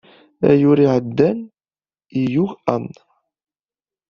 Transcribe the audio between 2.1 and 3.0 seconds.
i yuɣ Ann.